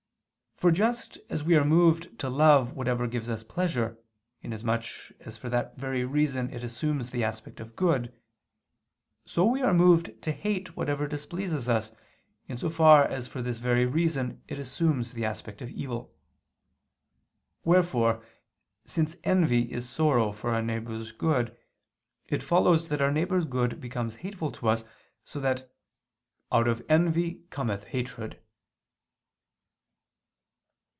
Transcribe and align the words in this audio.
For 0.61 0.71
just 0.71 1.17
as 1.27 1.43
we 1.43 1.55
are 1.55 1.65
moved 1.65 2.19
to 2.19 2.29
love 2.29 2.73
whatever 2.73 3.07
gives 3.07 3.31
us 3.31 3.43
pleasure, 3.43 3.97
in 4.43 4.53
as 4.53 4.63
much 4.63 5.11
as 5.21 5.35
for 5.35 5.49
that 5.49 5.75
very 5.75 6.05
reason 6.05 6.53
it 6.53 6.63
assumes 6.63 7.09
the 7.09 7.23
aspect 7.23 7.59
of 7.59 7.75
good; 7.75 8.13
so 9.25 9.43
we 9.43 9.63
are 9.63 9.73
moved 9.73 10.21
to 10.21 10.31
hate 10.31 10.77
whatever 10.77 11.07
displeases 11.07 11.67
us, 11.67 11.93
in 12.47 12.59
so 12.59 12.69
far 12.69 13.03
as 13.05 13.27
for 13.27 13.41
this 13.41 13.57
very 13.57 13.87
reason 13.87 14.43
it 14.47 14.59
assumes 14.59 15.13
the 15.13 15.25
aspect 15.25 15.63
of 15.63 15.71
evil. 15.71 16.13
Wherefore, 17.65 18.23
since 18.85 19.17
envy 19.23 19.61
is 19.71 19.89
sorrow 19.89 20.31
for 20.31 20.53
our 20.53 20.61
neighbor's 20.61 21.11
good, 21.11 21.57
it 22.27 22.43
follows 22.43 22.87
that 22.89 23.01
our 23.01 23.11
neighbor's 23.11 23.45
good 23.45 23.81
becomes 23.81 24.17
hateful 24.17 24.51
to 24.51 24.67
us, 24.69 24.83
so 25.25 25.39
that 25.39 25.71
"out 26.51 26.67
of 26.67 26.83
envy 26.87 27.41
cometh 27.49 27.85
hatred." 27.85 28.39